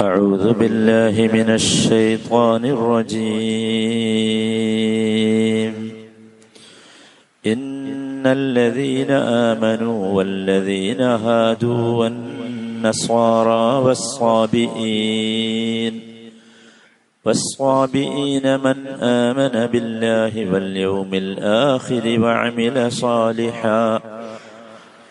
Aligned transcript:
أعوذ 0.00 0.52
بالله 0.52 1.28
من 1.32 1.50
الشيطان 1.50 2.64
الرجيم. 2.64 3.16
إن 7.46 8.26
الذين 8.26 9.10
آمنوا 9.10 10.12
والذين 10.12 11.00
هادوا 11.00 12.04
والنصارى 12.04 13.84
والصابئين 13.84 16.00
والصابئين 17.24 18.60
من 18.60 18.86
آمن 19.00 19.66
بالله 19.66 20.52
واليوم 20.52 21.14
الآخر 21.14 22.20
وعمل 22.20 22.92
صالحا 22.92 24.00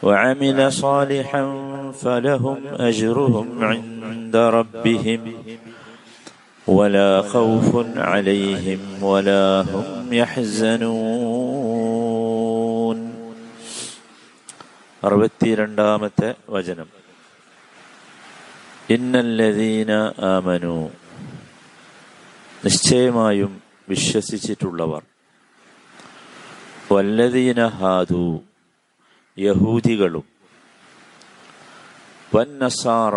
وعمل 0.03 0.71
صالحا 0.71 1.53
فلهم 2.01 2.57
أجرهم 2.79 3.63
عند 3.63 3.94
ربهم 4.50 5.22
ولا 6.66 7.22
خوف 7.24 7.68
عليهم 7.98 8.80
ولا 9.02 9.44
هم 9.64 9.86
يحزنون 12.10 12.98
അറുപത്തിരണ്ടാമത്തെ 15.02 16.30
വചനം 16.54 16.88
ഇന്നല്ലദീന 18.88 19.90
ആമനു 20.30 20.74
നിശ്ചയമായും 22.62 23.52
വിശ്വസിച്ചിട്ടുള്ളവർ 23.88 25.02
വല്ലദീന 26.90 27.60
ഹാദു 27.78 28.24
യഹൂദികളും 29.38 30.26
വന്നസാറ 32.32 33.16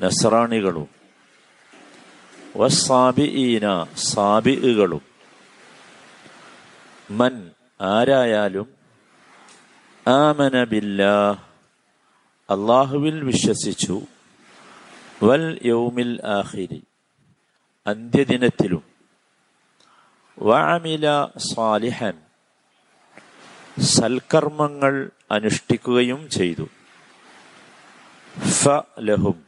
നസ്രാണികളും. 0.00 0.88
വസാബിഈന 2.56 3.86
സാബികളും 3.96 5.02
മൻ 7.10 7.50
ആരായാലും 7.80 8.74
ആമന 10.06 10.64
ബില്ലാ 10.64 11.36
അള്ളാഹുവിൽ 12.50 13.24
വിശ്വസിച്ചു. 13.24 14.00
വൽ 15.22 15.60
യൗമിൽ 15.64 16.20
ആഹിരി 16.26 16.82
അന്ത്യദിനത്തിലും. 17.86 18.82
വാമില 20.38 21.26
സാലിഹൻ. 21.54 22.12
സൽക്കർമ്മങ്ങൾ 23.80 25.10
അനുഷ്ഠിക്കുകയും 25.30 26.30
ചെയ്തു. 26.30 26.68
ഫ 28.48 28.68
ലഹും. 29.00 29.47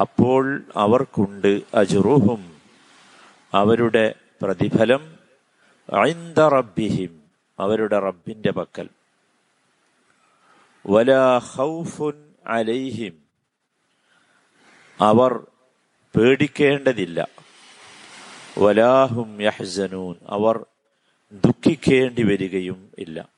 അപ്പോൾ 0.00 0.62
അവർക്കുണ്ട് 0.76 1.62
അജുറുഹും. 1.74 2.56
അവരുടെ 3.54 4.14
പ്രതിഫലം 4.42 5.18
ഐന്ദ 6.06 6.40
റബ്ബിഹിം 6.40 7.22
അവരുടെ 7.58 7.98
റബ്ബിന്റെ 7.98 8.52
പക്കൽ. 8.52 8.88
വലാ 10.86 11.40
അലൈഹിം. 12.46 13.18
അവർ 15.00 15.46
പേടിക്കേണ്ടതില്ല. 16.16 17.28
വലാഹും 18.58 19.42
യഹ്സനൂൻ. 19.42 20.14
അവർ 20.26 20.66
ദുഃഖിക്കേണ്ടി 21.32 22.22
വരികയും 22.22 22.90
ഇല്ല. 22.98 23.28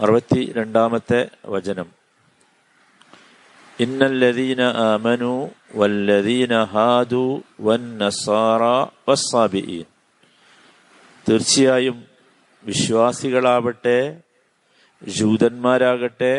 അറുപത്തി 0.00 0.52
രണ്ടാമത്തെ 0.52 1.30
വചനം. 1.46 2.03
ഇന്നല്ലദീന 3.78 4.60
ആമനു 4.84 5.32
വല്ലദീന 5.78 6.52
ഹാദു 6.72 7.24
വന്നസാറ 7.66 8.62
والصابئين 9.06 9.86
തീർച്ചയായും 11.26 11.96
വിശ്വാസികളാവട്ടെ 12.64 13.98
ജൂതന്മാരാകട്ടെ 15.02 16.32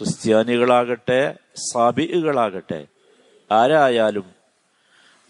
ക്രിസ്ത്യാനികളാകട്ടെ 0.00 1.20
സാബികളാകട്ടെ 1.64 2.80
ആരായാലും 3.50 4.26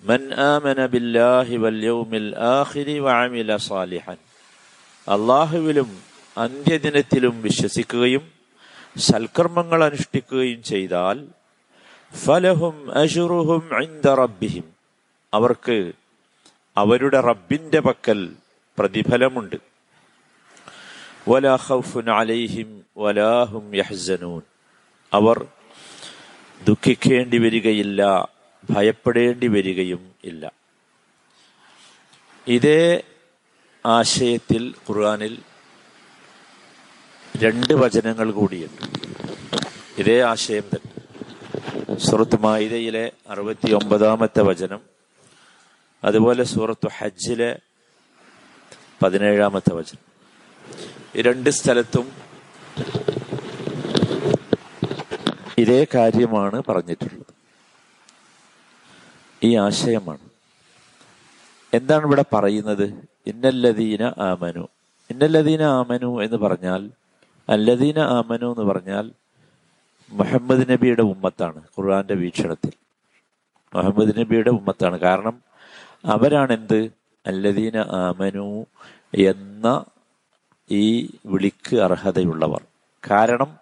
മൻ 0.03 0.21
ആമന 0.47 0.81
ബില്ലാഹി 0.93 1.57
വൽ 1.65 1.81
യൗമിൽ 1.89 2.27
ആഖിരി 2.51 2.97
വഅമില 3.07 3.51
സാലിഹൻ. 3.69 4.19
അള്ളാഹുവിലും 5.07 5.91
അന്ത്യദിനത്തിലും 6.37 7.35
വിശ്വസിക്കുകയും 7.47 8.25
സൽക്കർമ്മങ്ങൾ 9.07 9.81
അനുഷ്ഠിക്കുകയും 9.89 10.61
ചെയ്താൽ 10.71 11.19
ഫലഹും 12.17 12.99
അഷുറുഹും 12.99 13.69
റബ്ബിഹിം. 14.15 14.65
അവർക്ക് 15.35 15.93
അവരുടെ 16.77 17.21
റബ്ബിന്റെ 17.21 17.81
പക്കൽ 17.81 18.33
പ്രതിഫലമുണ്ട്. 18.79 19.57
വലാ 21.29 21.59
ഖൗഫുൻ 21.69 22.11
അലൈഹിം 22.11 22.83
യഹ്സനൂൻ. 23.77 24.41
അവർ 25.13 25.47
ദുഃഖിക്കേണ്ടി 26.69 27.39
വരികയില്ല 27.39 28.29
ഭയപ്പെടേണ്ടി 28.71 29.49
വരികയും 29.49 30.13
ഇല്ല. 30.25 30.53
ഇതേ 32.47 33.03
ആശയത്തിൽ 33.87 34.75
ഖുർആനിൽ 34.89 35.39
രണ്ട് 37.37 37.73
വചനങ്ങൾ 37.73 38.31
കൂടിയുണ്ട്. 38.31 38.99
ഇതേ 39.99 40.23
ആശയം 40.23 40.63
തന്നെ. 40.63 40.92
സൂറത്ത് 41.99 42.41
മായിദയിലെ 42.41 43.13
അറുപത്തി 43.29 43.73
ഒമ്പതാമത്തെ 43.73 44.43
വചനം. 44.43 44.81
അതുപോലെ 46.05 46.45
സൂറത്തു 46.45 46.89
ഹജ്ജിലെ 46.99 47.59
പതിനേഴാമത്തെ 49.03 49.75
വചനം. 49.75 50.13
ഈ 51.17 51.23
രണ്ട് 51.23 51.51
സ്ഥലത്തും 51.51 52.13
ഇതേ 55.59 55.87
കാര്യമാണ് 55.95 56.63
പറഞ്ഞിട്ടുള്ളത്. 56.69 57.35
ഈ 59.43 59.57
ആശയമാണ്. 59.57 60.33
എന്താണ് 61.75 62.05
ഇവിടെ 62.07 62.25
പറയുന്നത്? 62.33 63.09
ഇന്നല്ലദീന 63.27 64.03
ആമനു. 64.03 64.69
ഇന്നല്ലദീന 65.11 65.63
ആമനു 65.63 66.23
എന്ന് 66.23 66.37
പറഞ്ഞാൽ 66.37 66.91
അല്ലദീന 67.49 67.99
ആമനു 67.99 68.47
എന്ന് 68.47 68.73
പറഞ്ഞാൽ 68.73 69.11
മുഹമ്മദ് 70.13 70.71
നബിയുടെ 70.71 71.03
ഉമ്മത്താണ് 71.03 71.59
ഖുർആന്റെ 71.59 72.15
വീക്ഷണത്തിൽ. 72.15 72.73
മുഹമ്മദ് 73.75 74.21
നബിയുടെ 74.21 74.51
ഉമ്മത്താണ്. 74.51 74.99
കാരണം 74.99 75.43
അവരാണ് 76.05 76.53
എന്ത് 76.53 76.93
അല്ലദീന 77.27 77.77
ആമനു 77.77 78.67
എന്ന 79.15 79.85
ഈ 80.71 81.11
വിളിക്ക് 81.27 81.77
അർഹതയുള്ളവർ. 81.77 82.65
കാരണം 83.11 83.59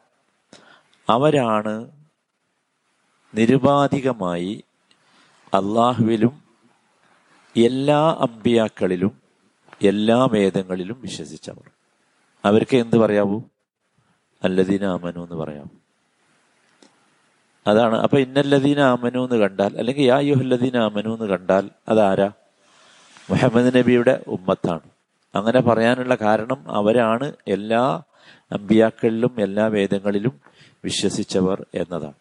അവരാണ് 1.09 1.91
നിരുപാധികമായി 3.35 4.65
അള്ളാഹുവിലും 5.55 6.43
എല്ലാ 7.57 8.17
അമ്പിയാക്കളിലും 8.21 9.23
എല്ലാ 9.83 10.25
വേദങ്ങളിലും 10.25 11.01
വിശ്വസിച്ചവർ. 11.01 11.71
അവർക്ക് 12.45 12.77
എന്ത് 12.77 12.97
പറയാവൂ? 12.97 13.41
അല്ലദീന 14.45 14.85
ആമനു 14.85 15.21
എന്ന് 15.21 15.37
പറയാവൂ. 15.37 15.80
അതാണ്. 17.67 17.99
അപ്പൊ 17.99 18.19
ഇന്നല്ലദീന 18.19 18.81
ആമനു 18.81 19.25
എന്ന് 19.25 19.37
കണ്ടാൽ 19.37 19.79
അല്ലെങ്കിൽ 19.79 20.03
യാ 20.03 20.19
യുഹല്ലദീന 20.19 20.77
ആമനു 20.77 21.09
എന്ന് 21.09 21.25
കണ്ടാൽ 21.25 21.71
അതാരാ? 21.89 22.33
മുഹമ്മദ് 23.31 23.77
നബിയുടെ 23.77 24.25
ഉമ്മത്താണ്. 24.27 24.81
അങ്ങനെ 25.35 25.61
പറയാനുള്ള 25.61 26.15
കാരണം 26.15 26.71
അവരാണ് 26.71 27.33
എല്ലാ 27.49 28.03
അമ്പിയാക്കളിലും 28.53 29.35
എല്ലാ 29.39 29.67
വേദങ്ങളിലും 29.67 30.41
വിശ്വസിച്ചവർ 30.85 31.67
എന്നതാണ്. 31.75 32.13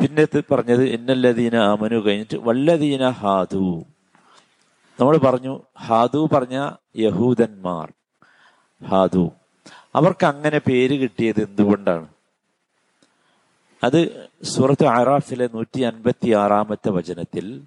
പിന്നെ 0.00 0.40
പറഞ്ഞത് 0.50 0.84
ഇന്നല്ലദീന 0.84 1.56
ആമനു 1.56 2.06
കഴിഞ്ഞിട്ട് 2.06 2.36
വല്ലദീന 2.36 3.08
ഹാദു. 3.08 3.84
നമ്മൾ 5.00 5.16
പറഞ്ഞു 5.16 5.60
ഹാദു 5.78 6.28
പറഞ്ഞ 6.32 6.70
യഹൂദന്മാർ 6.96 7.92
ഹാദു. 8.88 9.30
അവർക്ക് 9.94 10.26
അങ്ങനെ 10.26 10.58
പേര് 10.58 11.00
കിട്ടിയത് 11.00 11.40
എന്തുകൊണ്ടാണ്? 11.40 12.15
അത് 13.84 14.30
സൂറത്ത് 14.42 14.86
അറാഫിലെ 14.86 15.48
നൂറ്റി 15.54 15.80
അൻപത്തി 15.80 16.30
ആറാമത്തെ 16.32 16.88
വചനത്തിൽ 16.88 17.62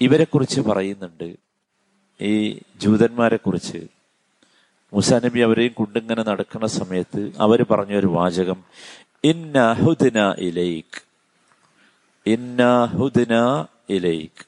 ഇവരെ 0.00 0.24
കുറിച്ച് 0.24 0.60
പറയുന്നുണ്ട്. 0.60 1.36
ഈ 2.20 2.60
ജൂതന്മാരെ 2.76 3.36
കുറിച്ച് 3.36 3.86
മുസാനബി 4.92 5.40
അവരെയും 5.40 5.72
കൊണ്ടിങ്ങനെ 5.72 6.22
നടക്കുന്ന 6.22 6.66
സമയത്ത് 6.66 7.32
അവർ 7.38 7.66
പറഞ്ഞ 7.70 7.96
ഒരു 7.96 8.06
വാചകം 8.06 8.64
ഇന്നഹുദിന 9.24 10.34
ഇലൈക്ക് 10.38 11.02
ഇന്ന 12.26 12.84
ഹുദ്ന 12.84 13.66
ഇലൈക്ക് 13.90 14.46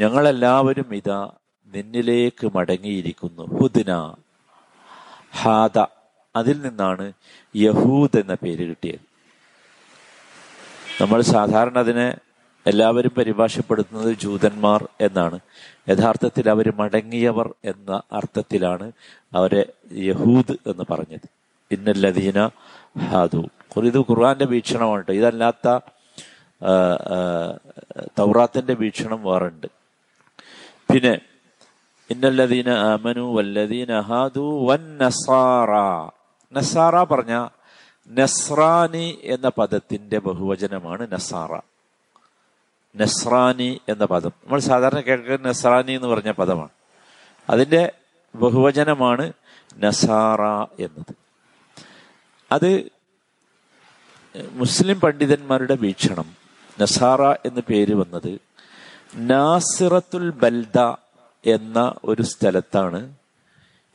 ഞങ്ങളെല്ലാവരും 0.00 0.94
ഇതാ 0.94 1.30
നിന്നിലേക്ക് 1.66 2.50
മടങ്ങിയിരിക്കുന്നു. 2.54 3.42
ഹുദിന 3.42 4.14
ഹാദ. 5.36 5.95
അതിൽ 6.36 6.56
നിന്നാണ് 6.62 7.06
യഹൂദ് 7.56 8.18
എന്ന 8.18 8.34
പേര് 8.34 8.64
കിട്ടിയത്. 8.68 9.04
നമ്മൾ 11.00 11.20
സാധാരണ 11.34 11.78
അതിനെ 11.78 12.08
എല്ലാവരും 12.66 13.12
പരിഭാഷപ്പെടുത്തുന്നത് 13.18 14.12
ജൂതന്മാർ 14.22 14.80
എന്നാണ്. 15.00 15.38
യഥാർത്ഥത്തിൽ 15.88 16.50
അവർ 16.50 16.66
മടങ്ങിയവർ 16.76 17.48
എന്ന 17.64 18.02
അർത്ഥത്തിലാണ് 18.12 18.86
അവരെ 19.34 19.62
യഹൂദ് 19.92 20.56
എന്ന് 20.66 20.84
പറഞ്ഞത്. 20.90 21.28
ഇന്നല്ലദീന 21.70 22.38
ഹാദു. 23.10 23.42
ഇത് 23.76 23.98
ഖുർആന്റെ 23.98 24.46
വീക്ഷണമാണ് 24.46 25.00
കേട്ടോ 25.00 25.12
ഇതല്ലാത്ത 25.12 25.68
തൗറാത്തിന്റെ 28.18 28.74
വീക്ഷണം 28.74 29.20
വേറുണ്ട്. 29.24 29.66
പിന്നെ 30.92 31.14
ഇന്നല്ലദീന 32.10 32.68
ആമനു 32.68 33.24
വല്ലദീന 33.36 33.92
ഹാദു 34.00 34.44
വൻ 34.68 34.84
നസാറ 34.98 35.72
നസാറ 36.52 37.04
പറഞ്ഞ 37.04 37.48
നസ്രാനി 38.08 39.18
എന്ന 39.22 39.48
പദത്തിന്റെ 39.48 40.18
ബഹുവചനമാണ് 40.18 41.12
നസാറ. 41.12 41.60
നസ്രാനി 42.96 43.80
എന്ന 43.88 44.04
പദം. 44.04 44.32
നമ്മൾ 44.44 44.58
സാധാരണ 44.58 45.00
കേൾക്കുന്ന 45.00 45.48
നസ്രാനി 45.48 45.92
എന്ന് 45.92 46.08
പറഞ്ഞ 46.08 46.30
പദമാണ്. 46.30 46.68
അതിന്റെ 47.50 47.92
ബഹുവചനമാണ് 48.34 49.32
നസാറ 49.78 50.42
എന്നത്. 50.82 51.14
അത് 52.52 52.90
മുസ്ലിം 54.50 55.00
പണ്ഡിതന്മാരുടെ 55.00 55.76
വീക്ഷണം. 55.76 56.36
നസാറ 56.80 57.32
എന്ന് 57.32 57.60
പേര് 57.60 57.94
വന്നത് 57.94 58.38
നാസിറത്തുൽ 59.14 60.30
ബൽദ 60.30 60.78
എന്ന 61.46 61.94
ഒരു 62.04 62.22
സ്ഥലത്താണ് 62.22 63.14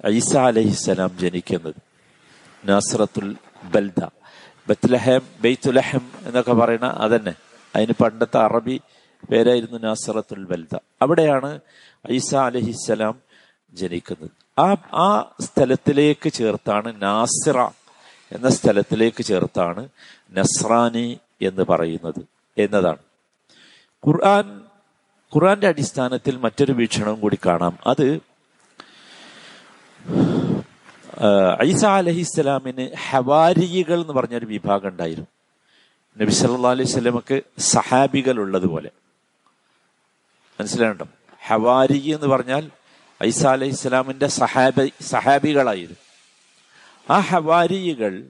ഐസ 0.07 0.37
അലഹിസ്സലാം 0.37 1.17
ജനിക്കുന്നത്. 1.17 1.90
നാസിറത്തുൽ 2.65 3.35
ബൽദ. 3.63 4.05
ബത്ലഹം 4.69 5.21
ബെയ്ത്തുലഹം 5.41 6.11
എന്നൊക്കെ 6.25 6.53
പറയുന്ന 6.53 6.85
അതന്നെ. 6.85 7.35
അതിന് 7.75 8.03
പണ്ടത്തെ 8.03 8.37
അറബി 8.37 8.81
പേരായിരുന്നു 9.31 9.79
നാസറത്തുൽ 9.79 10.45
ബൽദ. 10.45 10.77
അവിടെയാണ് 11.01 11.59
ഐസ 12.11 12.35
അലഹിസ്സലാം 12.35 13.21
ജനിക്കുന്നത്. 13.73 14.61
ആ 14.61 14.71
ആ 14.93 15.35
സ്ഥലത്തിലേക്ക് 15.41 16.31
ചേർത്താണ് 16.31 17.01
നാസിറ 17.01 17.61
എന്ന 18.31 18.49
സ്ഥലത്തിലേക്ക് 18.49 19.23
ചേർത്താണ് 19.23 19.89
നസ്രാനി 20.31 21.19
എന്ന് 21.41 21.63
പറയുന്നത് 21.69 22.25
എന്നതാണ്. 22.57 22.97
ഖുർആൻ 24.07 24.61
ഖുർആന്റെ 25.35 25.67
അടിസ്ഥാനത്തിൽ 25.67 26.37
മറ്റൊരു 26.37 26.71
വീക്ഷണവും 26.71 27.19
കൂടി 27.19 27.37
കാണാം. 27.45 27.77
അത് 27.87 28.30
ഐസ 31.63 31.85
അലഹിസ്സലാമിന് 31.85 32.95
ഹവാരികൾ 33.09 34.01
എന്ന് 34.01 34.13
പറഞ്ഞൊരു 34.13 34.45
വിഭാഗം 34.45 34.87
ഉണ്ടായിരുന്നു. 34.87 35.27
നബി 36.21 36.31
സല്ലാ 36.31 36.71
അലൈഹി 36.71 36.89
സ്വലമക്ക് 36.89 37.41
സഹാബികൾ 37.59 38.39
ഉള്ളതുപോലെ. 38.39 38.89
മനസ്സിലാകണ്ടോ 40.59 41.07
ഹവാരി 41.47 42.09
എന്ന് 42.13 42.27
പറഞ്ഞാൽ 42.27 42.69
ഐസ 43.23 43.45
അലൈഹി 43.45 43.71
ഇസ്ലാമിന്റെ 43.71 44.27
സഹാബി 44.27 44.91
സഹാബികളായിരുന്നു. 45.01 45.97
ആ 47.13 47.19
ഹവാരികൾ 47.19 48.23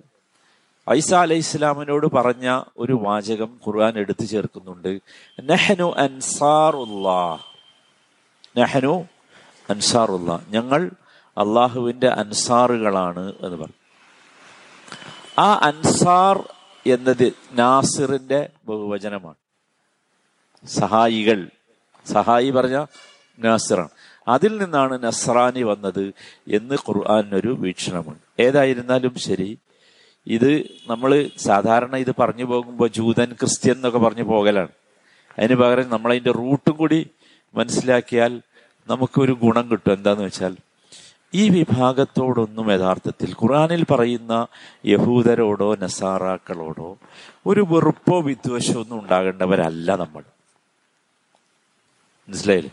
ഐസ 0.90 1.14
അലൈഹി 1.14 1.40
ഇസ്ലാമിനോട് 1.40 2.08
പറഞ്ഞ 2.08 2.62
ഒരു 2.78 2.94
വാചകം 3.02 3.60
ഖുർആൻ 3.68 3.98
എടുത്തു 3.98 4.26
ചേർക്കുന്നുണ്ട്. 4.26 5.00
നെഹനു 5.44 5.94
അൻസാറുല്ലാ. 5.98 7.38
നെഹനു 8.58 9.08
അൻസാറുല്ലാ. 9.70 10.40
ഞങ്ങൾ 10.50 10.92
അള്ളാഹുവിന്റെ 11.38 12.08
അൻസാറുകളാണ് 12.08 13.34
എന്ന് 13.42 13.58
പറഞ്ഞു. 13.58 13.82
ആ 15.42 15.54
അൻസാർ 15.54 16.54
എന്നത് 16.88 17.34
നാസിറിന്റെ 17.54 18.50
ബഹുവചനമാണ്. 18.68 19.36
സഹായികൾ. 20.68 21.50
സഹായി 22.06 22.50
പറഞ്ഞ 22.50 22.86
നാസിറാണ്. 23.40 23.90
അതിൽ 24.28 24.58
നിന്നാണ് 24.58 25.04
നസ്രാനി 25.04 25.64
വന്നത് 25.64 26.14
എന്ന് 26.48 26.76
ഖുർആാനൊരു 26.76 27.58
വീക്ഷണമുണ്ട്. 27.60 28.42
ഏതായിരുന്നാലും 28.42 29.16
ശരി 29.18 29.60
ഇത് 30.28 30.64
നമ്മൾ 30.88 31.30
സാധാരണ 31.38 31.96
ഇത് 31.96 32.16
പറഞ്ഞു 32.20 32.44
പോകുമ്പോൾ 32.44 32.88
ജൂതൻ 32.88 33.34
ക്രിസ്ത്യൻ 33.34 33.76
എന്നൊക്കെ 33.76 34.00
പറഞ്ഞു 34.00 34.24
പോകലാണ്. 34.24 34.68
അതിന് 35.40 35.56
പകരം 35.56 35.90
നമ്മളതിന്റെ 35.90 36.32
റൂട്ടും 36.32 36.76
കൂടി 36.76 37.10
മനസ്സിലാക്കിയാൽ 37.56 38.42
നമുക്കൊരു 38.88 39.32
ഗുണം 39.32 39.72
കിട്ടും. 39.72 39.94
എന്താന്ന് 39.94 40.24
വെച്ചാൽ 40.24 40.58
ഈ 41.34 41.50
വിഭാഗത്തോടൊന്നും 41.50 42.72
യഥാർത്ഥത്തിൽ 42.72 43.36
ഖുറാനിൽ 43.44 43.86
പറയുന്ന 43.92 44.48
യഹൂദരോടോ 44.86 45.76
നസാറാക്കളോടോ 45.76 46.98
ഒരു 47.46 47.66
വെറുപ്പോ 47.70 48.22
വിദ്വേഷമോ 48.22 48.82
ഒന്നും 48.82 49.00
ഉണ്ടാകേണ്ടവരല്ല 49.00 49.96
നമ്മൾ. 49.96 50.24
മനസ്സിലായില്ലേ? 52.30 52.72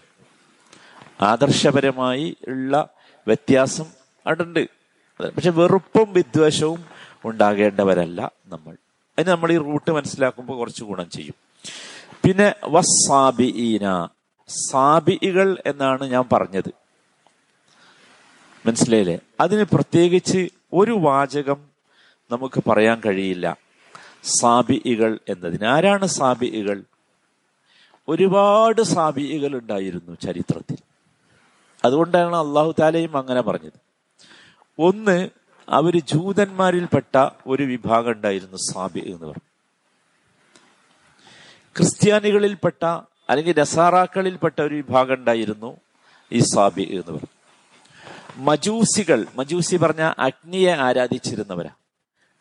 ആദർശപരമായി 1.20 2.36
ഉള്ള 2.48 2.88
വ്യത്യാസം 3.26 3.84
അടുണ്ട്. 4.26 4.68
പക്ഷെ 5.20 5.50
വെറുപ്പും 5.50 6.12
വിദ്വേഷവും 6.12 6.84
ഉണ്ടാകേണ്ടവരല്ല 7.24 8.32
നമ്മൾ. 8.46 8.76
അതിന് 9.18 9.30
നമ്മൾ 9.30 9.52
ഈ 9.52 9.58
റൂട്ട് 9.58 9.90
മനസ്സിലാക്കുമ്പോൾ 9.90 10.56
കുറച്ച് 10.56 10.84
ഗുണം 10.84 11.10
ചെയ്യും. 11.10 11.34
പിന്നെ 12.24 12.54
വസ്സാബിഈന. 12.64 14.08
സാബിഇകൾ 14.70 15.62
എന്നാണ് 15.66 16.04
ഞാൻ 16.04 16.24
പറഞ്ഞത്. 16.32 16.87
മനസ്സിലായില്ലേ? 18.66 19.18
അതിന് 19.40 19.64
പ്രത്യേകിച്ച് 19.64 20.48
ഒരു 20.72 20.90
വാചകം 20.90 21.68
നമുക്ക് 22.30 22.62
പറയാൻ 22.68 23.00
കഴിയില്ല. 23.06 23.56
സാബിഇകൾ 24.24 25.18
എന്നതിന്. 25.28 25.66
ആരാണ് 25.66 26.06
സാബിഇകൾ? 26.06 26.82
ഒരുപാട് 28.08 28.82
സാബിഇകൾ 28.82 29.58
ഉണ്ടായിരുന്നു 29.58 30.16
ചരിത്രത്തിൽ. 30.22 30.76
അതുകൊണ്ടാണ് 31.84 32.36
അള്ളാഹു 32.36 32.74
താലയും 32.80 33.16
അങ്ങനെ 33.16 33.42
പറഞ്ഞത്. 33.42 33.72
ഒന്ന് 34.78 35.28
അവർ 35.68 35.98
ജൂതന്മാരിൽപ്പെട്ട 35.98 37.28
ഒരു 37.46 37.62
വിഭാഗം 37.62 38.10
ഉണ്ടായിരുന്നു 38.10 38.56
സാബി 38.56 38.98
എന്ന് 38.98 39.26
പറഞ്ഞു. 39.26 39.48
ക്രിസ്ത്യാനികളിൽപ്പെട്ട 41.76 42.84
അല്ലെങ്കിൽ 43.28 43.60
നസാറാക്കളിൽപ്പെട്ട 43.60 44.60
ഒരു 44.60 44.74
വിഭാഗം 44.74 45.14
ഉണ്ടായിരുന്നു 45.14 45.76
ഈ 46.32 46.38
സാബി 46.38 46.82
എന്ന് 46.82 47.06
പറഞ്ഞു. 47.06 47.37
മജൂസികൾ 48.38 49.26
മജൂസി 49.36 49.76
പറഞ്ഞ 49.76 50.12
അഗ്നിയെ 50.18 50.72
ആരാധിച്ചിരുന്നവരാ. 50.72 51.70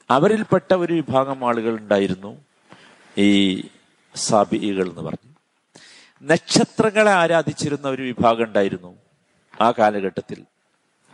അവരിൽപ്പെട്ട 0.10 0.74
ഒരു 0.74 0.94
വിഭാഗം 0.94 1.48
ആളുകൾ 1.48 1.80
ഉണ്ടായിരുന്നു 1.80 2.46
ഈ 3.18 3.62
സാബികൾ 4.16 4.90
എന്ന് 4.90 5.02
പറഞ്ഞു. 5.02 5.34
നക്ഷത്രങ്ങളെ 6.22 7.12
ആരാധിച്ചിരുന്ന 7.12 7.88
ഒരു 7.88 8.02
വിഭാഗം 8.02 8.44
ഉണ്ടായിരുന്നു 8.44 8.96
ആ 9.62 9.72
കാലഘട്ടത്തിൽ. 9.72 10.46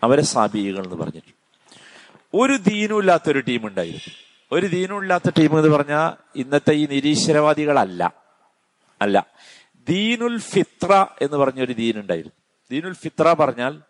അവരെ 0.03 0.21
സാബികൾ 0.21 0.83
എന്ന് 0.83 0.95
പറഞ്ഞിട്ട് 0.95 1.33
ഒരു 2.37 2.57
ദീനും 2.57 2.99
ഇല്ലാത്ത 2.99 3.29
ഒരു 3.29 3.39
ടീം 3.39 3.67
ഉണ്ടായിരുന്നു. 3.67 4.13
ഒരു 4.51 4.65
ദീനും 4.65 5.01
ഇല്ലാത്ത 5.01 5.29
ടീം 5.37 5.57
എന്ന് 5.57 5.77
പറഞ്ഞാൽ 5.77 6.39
ഇന്നത്തെ 6.39 6.73
ഈ 6.73 6.85
നിരീശ്വരവാദികളല്ല. 6.85 8.13
അല്ല. 9.01 9.27
ദീനുൽ 9.89 10.39
ഫിത്ര 10.39 11.05
എന്ന് 11.21 11.37
പറഞ്ഞൊരു 11.37 11.73
ദീനുണ്ടായിരുന്നു. 11.73 12.33
ദീനുൽ 12.71 12.93
ഫിത്ര 12.93 13.33
പറഞ്ഞാൽ 13.33 13.81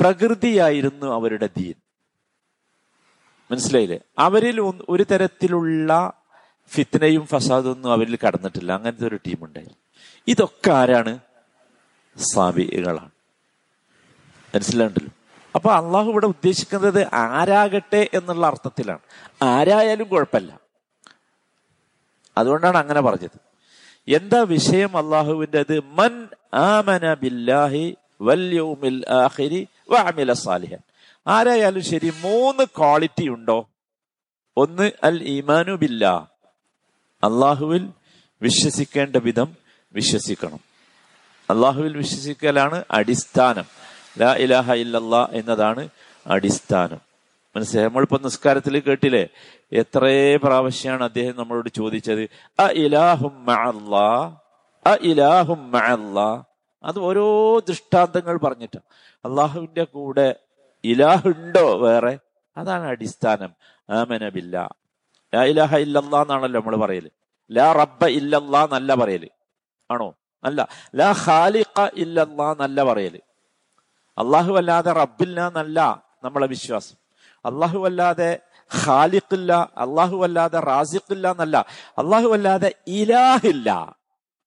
പ്രകൃതിയായിരുന്നു 0.00 1.06
അവരുടെ 1.06 1.48
ദീൻ. 1.58 1.74
മനസ്സിലായില്ലേ? 3.50 3.98
അവരിൽ 4.18 4.60
ഒരു 4.88 5.02
തരത്തിലുള്ള 5.02 6.12
ഫിത്നയും 6.68 7.26
ഫസാദൊന്നും 7.26 7.92
അവരിൽ 7.92 8.18
കടന്നിട്ടില്ല. 8.26 8.72
അങ്ങനത്തെ 8.72 9.06
ഒരു 9.06 9.16
ടീം 9.16 9.44
ഉണ്ടായിരുന്നു 9.44 9.78
ഇതൊക്കെ 10.28 10.70
ആരാണ്? 10.70 11.18
സാബികളാണ്. 12.18 13.10
മനസ്സിലാണ്ടല്ലോ 14.54 15.12
അപ്പൊ 15.54 15.70
അള്ളാഹു 15.70 16.10
ഇവിടെ 16.10 16.26
ഉദ്ദേശിക്കുന്നത് 16.26 17.14
ആരാകട്ടെ 17.14 18.08
എന്നുള്ള 18.14 18.46
അർത്ഥത്തിലാണ്. 18.46 18.98
ആരായാലും 19.42 20.08
കുഴപ്പമില്ല. 20.08 20.60
അതുകൊണ്ടാണ് 22.38 22.76
അങ്ങനെ 22.76 23.00
പറഞ്ഞത്. 23.00 23.40
എന്താ 24.08 24.40
വിഷയം 24.40 24.96
അള്ളാഹുവിന്റെ 24.96 25.58
അത് 25.58 25.80
മൻ 25.80 26.28
ആമന 26.54 27.14
ബില്ലാഹി 27.14 27.96
വല്യൗമിൽ 28.22 29.04
ആഖിരി 29.08 29.68
വഅമില 29.90 30.32
സാലിഹൻ. 30.32 30.78
ആരായാലും 31.26 31.82
ശരി 31.82 32.12
മൂന്ന് 32.22 32.64
ക്വാളിറ്റി 32.64 33.28
ഉണ്ടോ? 33.28 33.68
ഒന്ന് 34.56 34.90
അൽ 35.04 35.22
ഈമാനു 35.22 35.72
ബില്ലാ. 35.72 36.26
അള്ളാഹുവിൽ 37.24 37.90
വിശ്വസിക്കേണ്ട 38.42 39.16
വിധം 39.16 39.56
വിശ്വസിക്കണം. 39.92 40.60
അള്ളാഹുവിൽ 41.50 41.96
വിശ്വസിക്കലാണ് 41.96 42.84
അടിസ്ഥാനം. 42.90 43.64
ലാ 44.18 44.34
ഇലാഹ 44.34 44.72
ഇല്ലല്ലാ 44.72 45.28
എന്നതാണ് 45.32 45.88
അടിസ്ഥാനം. 46.26 46.98
മനസ്സിലായി? 47.56 47.86
നമ്മളിപ്പോ 47.86 48.18
നിസ്കാരത്തിൽ 48.18 48.80
കേട്ടില്ലേ? 48.80 49.28
എത്രേ 49.72 50.36
പ്രാവശ്യമാണ് 50.36 51.04
അദ്ദേഹം 51.04 51.36
നമ്മളോട് 51.36 51.68
ചോദിച്ചത് 51.68 52.28
അ 52.60 52.68
ഇലാഹും 52.70 53.46
അ 54.86 54.94
ഇലാഹും 55.00 55.72
അത് 56.84 56.98
ഓരോ 56.98 57.58
ദൃഷ്ടാന്തങ്ങൾ 57.58 58.36
പറഞ്ഞിട്ട്. 58.36 58.76
അള്ളാഹുവിന്റെ 59.24 59.84
കൂടെ 59.84 60.36
ഇലാഹുണ്ടോ 60.84 61.76
വേറെ? 61.78 62.18
അതാണ് 62.56 62.84
അടിസ്ഥാനം. 62.84 63.54
ആമനബില്ല 63.90 64.76
ലാ 65.34 65.42
ഇലാഹ 65.42 65.76
ഇല്ലല്ലാ 65.76 66.22
എന്നാണല്ലോ 66.22 66.60
നമ്മൾ 66.60 66.76
പറയൽ. 66.76 67.10
ലാ 67.52 67.72
റബ്ബ 67.72 68.06
ഇല്ലല്ലാ 68.06 68.64
എന്നല്ല 68.64 68.94
പറയൽ. 68.94 69.28
ആണോ? 69.90 70.14
അല്ല. 70.44 70.68
ലാ 70.94 71.14
ഖാലിഖ 71.26 71.90
ഇല്ലല്ലാ 71.94 72.50
എന്നല്ല 72.50 72.84
പറയൽ. 72.84 73.20
അള്ളാഹു 74.18 74.54
അല്ലാതെ 74.54 74.92
റബ്ബില്ല 74.92 75.46
എന്നല്ല 75.46 76.04
നമ്മളെ 76.24 76.46
വിശ്വാസം. 76.46 76.96
അള്ളാഹു 77.44 77.84
അല്ലാതെ 77.84 78.40
ഖാലിഖില്ല 78.86 79.52
അള്ളാഹു 79.52 80.24
അല്ലാതെ 80.24 80.60
റാസിഖില്ല 80.60 81.30
എന്നല്ല. 81.30 81.66
അള്ളാഹു 81.98 82.28
അല്ലാതെ 82.28 82.74
ഇലാഹില്ല. 82.86 83.96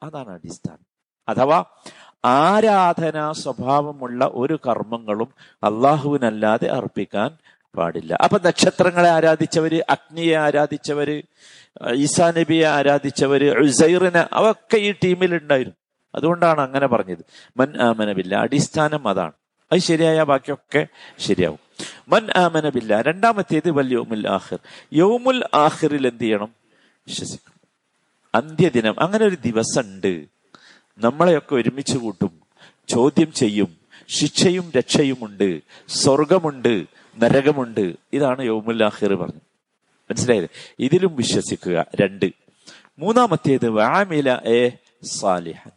അതാണ് 0.03 0.29
അടിസ്ഥാനം. 0.29 0.87
അഥവാ 1.29 1.65
ആരാധനാ 2.25 3.31
സ്വഭാവമുള്ള 3.31 4.29
ഒരു 4.33 4.59
കർമ്മങ്ങളും 4.67 5.29
അള്ളാഹുവിനല്ലാതെ 5.63 6.67
അർപ്പിക്കാൻ 6.67 7.37
പാടില്ല. 7.77 8.17
അപ്പൊ 8.23 8.39
നക്ഷത്രങ്ങളെ 8.39 9.09
ആരാധിച്ചവര് 9.09 9.81
അഗ്നിയെ 9.89 10.35
ആരാധിച്ചവര് 10.35 11.23
ഈസാ 11.93 12.31
നബിയെ 12.31 12.65
ആരാധിച്ചവര് 12.65 13.57
ഉസൈറിനെ 13.57 14.27
അവൊക്കെ 14.33 14.77
ഈ 14.77 14.91
ടീമിൽ 14.91 15.35
ഉണ്ടായിരുന്നു 15.35 15.75
അതുകൊണ്ടാണ് 16.15 16.61
അങ്ങനെ 16.61 16.87
പറഞ്ഞത്. 16.87 17.25
മൻ 17.57 17.81
ആമനബില്ല 17.81 18.35
അടിസ്ഥാനം 18.35 19.07
അതാണ്. 19.07 19.31
അത് 19.71 19.79
ശരിയായ 19.79 20.23
ബാക്കിയൊക്കെ 20.23 20.87
ശരിയാവും. 21.19 21.59
മൻ 22.07 22.27
ആമനബില്ല 22.35 23.01
രണ്ടാമത്തേത് 23.01 23.71
വൽ 23.71 23.91
യോമുൽ 23.93 24.27
ആഹിർ 24.27 24.59
യോമുൽ 24.93 25.43
ആഹിറിൽ 25.53 26.07
എന്ത് 26.07 26.23
ചെയ്യണം? 26.23 26.55
വിശ്വസിക്കണം. 27.07 27.59
അന്ത്യദിനം. 28.35 28.95
അങ്ങനെ 28.99 29.25
ഒരു 29.25 29.37
ദിവസം 29.45 29.81
ഉണ്ട് 29.81 30.36
നമ്മളെയൊക്കെ 30.97 31.55
ഒരുമിച്ച് 31.55 31.97
കൂട്ടും 31.97 32.39
ചോദ്യം 32.89 33.33
ചെയ്യും 33.33 33.77
ശിക്ഷയും 34.07 34.71
രക്ഷയുമുണ്ട് 34.77 35.61
സ്വർഗമുണ്ട് 35.87 36.85
നരകമുണ്ട്. 37.17 37.95
ഇതാണ് 38.13 38.43
യോമുല്ലാഹിർ 38.43 39.13
പറഞ്ഞു 39.13 39.41
മനസ്സിലായത് 40.11 40.49
ഇതിലും 40.79 41.15
വിശ്വസിക്കുക. 41.15 41.85
രണ്ട്. 42.01 42.31
മൂന്നാമത്തേത് 42.99 43.69
വാമില 43.69 44.33
എ 44.33 44.69
സാലിഹൻ 45.03 45.71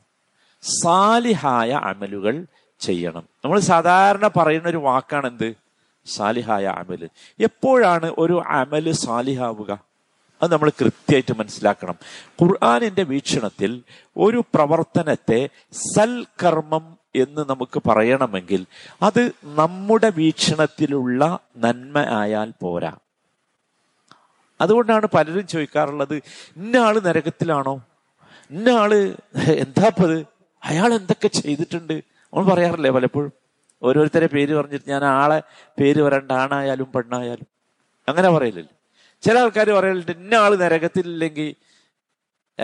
സാലിഹായ 0.62 1.71
അമലുകൾ 1.71 2.47
ചെയ്യണം. 2.81 3.23
നമ്മൾ 3.45 3.61
സാധാരണ 3.61 4.31
പറയുന്ന 4.37 4.69
ഒരു 4.69 4.77
വാക്കാണ് 4.77 5.27
എന്ത് 5.27 5.55
സാലിഹായ 6.07 6.65
അമൽ. 6.65 7.09
എപ്പോഴാണ് 7.41 8.15
ഒരു 8.19 8.43
അമൽ 8.47 8.93
സാലിഹാവുക? 8.93 9.89
അത് 10.42 10.52
നമ്മൾ 10.52 10.68
കൃത്യമായിട്ട് 10.80 11.35
മനസ്സിലാക്കണം. 11.38 11.97
ഖുർആാനിന്റെ 12.42 13.02
വീക്ഷണത്തിൽ 13.02 13.82
ഒരു 14.16 14.44
പ്രവർത്തനത്തെ 14.54 15.49
സൽകർമ്മം 15.73 16.99
എന്ന് 17.16 17.42
നമുക്ക് 17.50 17.82
പറയണമെങ്കിൽ 17.88 18.66
അത് 19.02 19.32
നമ്മുടെ 19.44 20.11
വീക്ഷണത്തിലുള്ള 20.11 21.38
നന്മ 21.56 21.99
ആയാൽ 21.99 22.52
പോരാ. 22.61 22.92
അതുകൊണ്ടാണ് 24.61 25.06
പലരും 25.06 25.47
ചോദിക്കാറുള്ളത് 25.47 26.16
ഇന്ന 26.56 26.76
ആൾ 26.76 27.00
നരകത്തിലാണോ? 27.00 27.80
ഇന്ന 28.50 28.68
ആൾ 28.68 28.94
എന്താപ്പത് 29.49 30.16
അയാൾ 30.64 30.94
എന്തൊക്കെ 30.94 31.28
ചെയ്തിട്ടുണ്ട്? 31.28 31.94
നമ്മൾ 32.32 32.44
പറയാറില്ലേ 32.52 32.90
പലപ്പോഴും? 32.90 33.32
ഓരോരുത്തരെ 33.82 34.26
പേര് 34.26 34.54
പറഞ്ഞിട്ട് 34.54 34.90
ഞാൻ 34.90 35.04
ആളെ 35.04 35.42
പേര് 35.80 36.00
പറയണ്ട 36.02 36.32
ആണായാലും 36.32 36.92
പെണ്ണായാലും. 36.97 37.47
അങ്ങനെ 38.09 38.28
പറയില്ലല്ലോ 38.30 38.75
ചില 39.23 39.39
ആൾക്കാർ 39.39 39.71
പറയലുണ്ട് 39.71 40.12
ഇന്ന 40.12 40.35
ആൾ 40.35 40.57
നരകത്തിലില്ലെങ്കിൽ 40.57 41.55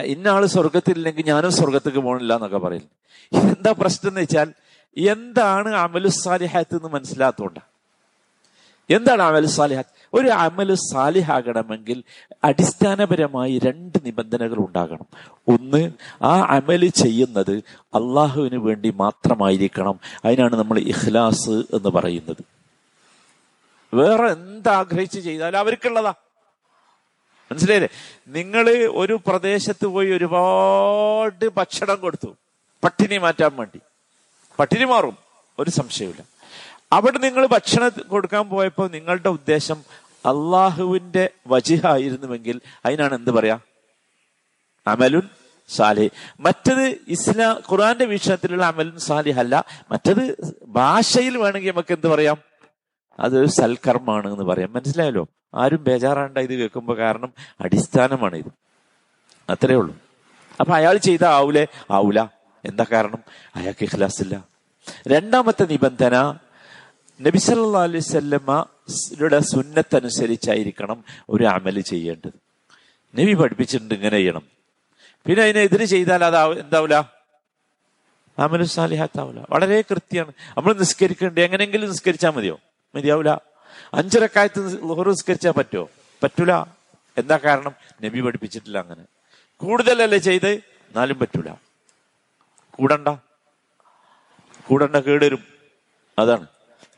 ഇന്ന 0.05 0.29
ആൾ 0.29 0.47
സ്വർഗത്തിലില്ലെങ്കിൽ 0.47 1.27
ഞാനും 1.27 1.53
സ്വർഗത്തേക്ക് 1.53 1.99
പോകണില്ല 1.99 2.35
എന്നൊക്കെ 2.35 2.59
പറയില്ല 2.59 2.97
എന്താ 3.39 3.75
പ്രശ്നം 3.81 4.11
എന്ന് 4.11 4.21
വെച്ചാൽ 4.21 4.53
എന്താണ് 4.97 5.75
അമലു 5.75 6.09
സാലിഹാത്ത് 6.09 6.77
എന്ന് 6.77 6.89
മനസ്സിലാത്തോണ്ട. 6.89 7.59
എന്താണ് 8.91 9.23
അമലു 9.23 9.47
സാലിഹാത്ത്? 9.47 10.17
ഒരു 10.17 10.29
അമലു 10.29 10.75
സാലിഹാകണമെങ്കിൽ 10.75 12.03
അടിസ്ഥാനപരമായി 12.45 13.59
രണ്ട് 13.59 13.99
നിബന്ധനകൾ 14.05 14.57
ഉണ്ടാകണം. 14.59 15.07
ഒന്ന് 15.49 15.91
ആ 16.23 16.41
അമൽ 16.41 16.89
ചെയ്യുന്നത് 16.89 17.53
അള്ളാഹുവിന് 17.81 18.57
വേണ്ടി 18.57 18.91
മാത്രമായിരിക്കണം. 18.91 20.01
അതിനാണ് 20.25 20.57
നമ്മൾ 20.57 20.79
ഇഖ്ലാസ് 20.79 21.51
എന്ന് 21.51 21.89
പറയുന്നത്. 21.89 22.45
വേറെ 23.95 24.27
എന്താഗ്രഹിച്ച് 24.27 25.21
ചെയ്താലും 25.21 25.59
അവർക്കുള്ളതാ. 25.59 26.15
മനസ്സിലായില്ലേ? 27.53 27.89
നിങ്ങൾ 28.29 28.71
ഒരു 28.71 29.21
പ്രദേശത്ത് 29.27 29.87
പോയി 29.87 30.11
ഒരുപാട് 30.11 31.49
ഭക്ഷണം 31.57 32.01
കൊടുത്തു. 32.01 32.37
പട്ടിണി 32.85 33.19
മാറ്റാൻ 33.19 33.57
വേണ്ടി. 33.57 33.81
പട്ടിണി 34.59 34.85
മാറും. 34.85 35.17
ഒരു 35.59 35.71
സംശയമില്ല 35.71 36.25
അവിടെ 36.93 37.19
നിങ്ങൾ 37.19 37.47
ഭക്ഷണം 37.47 37.91
കൊടുക്കാൻ 38.09 38.49
പോയപ്പോൾ 38.49 38.91
നിങ്ങളുടെ 38.91 39.29
ഉദ്ദേശം 39.29 39.85
അള്ളാഹുവിന്റെ 40.09 41.31
വജിഹ 41.47 41.87
ആയിരുന്നുവെങ്കിൽ 41.87 42.61
അതിനാണ് 42.87 43.15
എന്ത് 43.15 43.31
പറയാ? 43.31 43.59
അമലുൻ 44.87 45.29
സാലി 45.69 46.11
മറ്റത് 46.41 46.99
ഇസ്ലാം 47.09 47.63
ഖുറാന്റെ 47.73 48.05
വീക്ഷണത്തിലുള്ള 48.05 48.65
അമലുൻ 48.65 48.99
സാലിഹ് 48.99 49.39
അല്ല. 49.39 49.65
മറ്റത് 49.93 50.37
ഭാഷയിൽ 50.67 51.39
വേണമെങ്കിൽ 51.39 51.71
നമുക്ക് 51.71 51.95
എന്ത് 51.95 52.07
പറയാം? 52.07 52.46
അതൊരു 53.19 53.47
സൽക്കർമ്മമാണ് 53.47 54.33
എന്ന് 54.33 54.45
പറയാം. 54.45 54.73
മനസ്സിലായല്ലോ? 54.73 55.29
ആരും 55.55 55.85
ബേജാറാണ്ട 55.85 56.39
ഇത് 56.39 56.55
കേൾക്കുമ്പോൾ 56.55 56.97
കാരണം 56.97 57.33
അടിസ്ഥാനമാണ് 57.61 58.37
ഇത്. 58.37 58.53
അത്രേ 59.51 59.75
ഉള്ളൂ. 59.75 59.97
അപ്പൊ 60.61 60.75
അയാൾ 60.75 60.97
ചെയ്ത 60.97 61.25
ആവൂലേ 61.25 61.67
ആവൂല. 61.91 62.21
എന്താ 62.65 62.87
കാരണം? 62.93 63.19
അയാൾക്ക് 63.57 63.85
ഇഖ്ലാസ് 63.85 64.23
ഇല്ല. 64.23 64.45
രണ്ടാമത്തെ 65.09 65.65
നിബന്ധന 65.65 66.39
നബി 67.21 67.39
സല്ലാ 67.39 67.83
അലൈവല്ലമ്മയുടെ 67.83 69.41
സുന്നത്തനുസരിച്ചായിരിക്കണം 69.41 71.05
ഒരു 71.29 71.45
അമൽ 71.45 71.81
ചെയ്യേണ്ടത്. 71.81 72.33
നബി 73.21 73.35
പഠിപ്പിച്ചിട്ടുണ്ട് 73.35 73.95
ഇങ്ങനെ 73.95 74.17
ചെയ്യണം. 74.17 74.43
പിന്നെ 75.27 75.45
അതിനെതിര് 75.45 75.85
ചെയ്താൽ 75.85 76.25
അത് 76.25 76.61
എന്താവൂല? 76.61 76.95
അമലു 78.39 78.65
സാലിഹാത്താവൂല. 78.65 79.41
വളരെ 79.51 79.81
കൃത്യമാണ്. 79.81 80.33
നമ്മൾ 80.57 80.75
നിസ്കരിക്കേണ്ടത് 80.75 81.45
എങ്ങനെയെങ്കിലും 81.45 81.89
നിസ്കരിച്ചാൽ 81.89 82.31
മതിയോ? 82.31 82.59
മതിയാവൂല. 82.97 83.31
അഞ്ചരക്കായത്ത് 83.95 84.83
നിസ്കരിച്ചാൽ 85.09 85.53
പറ്റുമോ 85.53 85.89
പറ്റൂല. 86.23 86.53
എന്താ 87.19 87.37
കാരണം? 87.37 87.75
നബി 88.05 88.21
പഠിപ്പിച്ചിട്ടില്ല 88.21 88.79
അങ്ങനെ. 88.79 89.05
കൂടുതലല്ലേ 89.57 90.19
ചെയ്ത്? 90.19 90.49
എന്നാലും 90.49 91.19
പറ്റൂല. 91.19 91.51
കൂടണ്ട. 92.71 93.09
കൂടണ്ട 94.67 94.97
കേടരും 94.97 95.45
അതാണ്. 96.19 96.47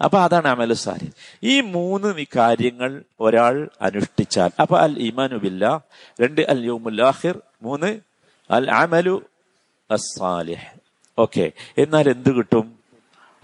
അപ്പൊ 0.05 0.19
അതാണ് 0.19 0.49
അമലു 0.49 0.75
സാരി 0.75 1.13
ഈ 1.43 1.61
മൂന്ന് 1.61 2.25
കാര്യങ്ങൾ 2.37 3.03
ഒരാൾ 3.21 3.69
അനുഷ്ഠിച്ചാൽ. 3.83 4.51
അപ്പൊ 4.61 4.79
അൽ 4.79 4.99
ഇമാനുബില്ല 4.99 5.81
രണ്ട് 6.21 6.41
അൽ 6.41 6.65
യോമുല്ലാഹിർ 6.65 7.41
മൂന്ന് 7.63 8.01
അൽ 8.51 8.71
അമലു 8.71 9.23
അസാലിഹ് 9.91 10.81
ഓക്കെ. 11.19 11.53
എന്നാൽ 11.79 12.09
എന്ത് 12.09 12.35
കിട്ടും? 12.35 12.78